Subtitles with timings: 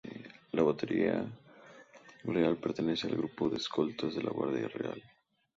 [0.53, 1.23] La Batería
[2.23, 4.99] Real pertenece al Grupo de Escoltas de la Guardia Real.